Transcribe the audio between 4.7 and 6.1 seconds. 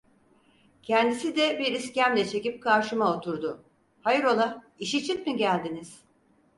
İş için mi geldiniz?"